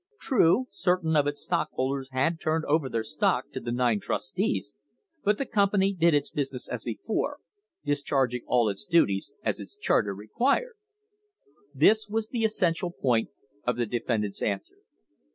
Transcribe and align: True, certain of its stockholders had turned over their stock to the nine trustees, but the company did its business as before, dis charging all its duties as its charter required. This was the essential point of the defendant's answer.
True, 0.19 0.65
certain 0.71 1.15
of 1.15 1.27
its 1.27 1.43
stockholders 1.43 2.09
had 2.09 2.39
turned 2.41 2.65
over 2.65 2.89
their 2.89 3.03
stock 3.03 3.51
to 3.51 3.59
the 3.59 3.71
nine 3.71 3.99
trustees, 3.99 4.73
but 5.23 5.37
the 5.37 5.45
company 5.45 5.93
did 5.93 6.15
its 6.15 6.31
business 6.31 6.67
as 6.67 6.83
before, 6.83 7.37
dis 7.85 8.01
charging 8.01 8.41
all 8.47 8.67
its 8.67 8.83
duties 8.83 9.31
as 9.43 9.59
its 9.59 9.75
charter 9.75 10.15
required. 10.15 10.73
This 11.75 12.07
was 12.09 12.29
the 12.29 12.43
essential 12.43 12.89
point 12.89 13.29
of 13.63 13.77
the 13.77 13.85
defendant's 13.85 14.41
answer. 14.41 14.77